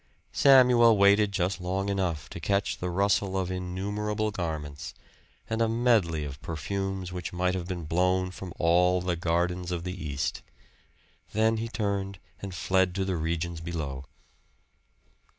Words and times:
Samuel 0.33 0.97
waited 0.97 1.31
just 1.31 1.61
long 1.61 1.87
enough 1.87 2.27
to 2.31 2.39
catch 2.39 2.79
the 2.79 2.89
rustle 2.89 3.37
of 3.37 3.51
innumerable 3.51 4.31
garments, 4.31 4.95
and 5.47 5.61
a 5.61 5.69
medley 5.69 6.25
of 6.25 6.41
perfumes 6.41 7.11
which 7.11 7.31
might 7.31 7.53
have 7.53 7.67
been 7.67 7.83
blown 7.85 8.31
from 8.31 8.51
all 8.57 8.99
the 9.01 9.15
gardens 9.15 9.71
of 9.71 9.83
the 9.83 9.93
East. 10.03 10.41
Then 11.33 11.57
he 11.57 11.67
turned 11.67 12.17
and 12.41 12.55
fled 12.55 12.95
to 12.95 13.05
the 13.05 13.15
regions 13.15 13.61
below. 13.61 14.05